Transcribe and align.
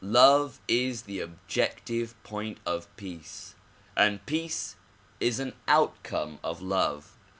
Love 0.03 0.59
is 0.67 1.03
the 1.03 1.19
objective 1.19 2.15
point 2.23 2.57
of 2.65 2.87
peace 2.97 3.53
and 3.95 4.25
peace 4.25 4.75
is 5.19 5.39
an 5.39 5.53
outcome 5.67 6.39
of 6.43 6.59
love. 6.59 7.19